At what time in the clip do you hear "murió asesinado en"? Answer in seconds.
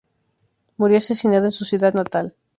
0.77-1.51